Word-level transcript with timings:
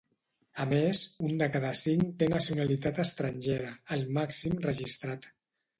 A 0.63 0.65
més, 0.69 1.01
un 1.27 1.35
de 1.41 1.49
cada 1.57 1.73
cinc 1.81 2.17
té 2.23 2.31
nacionalitat 2.33 3.05
estrangera, 3.07 3.79
el 3.99 4.09
màxim 4.19 4.63
registrat. 4.71 5.33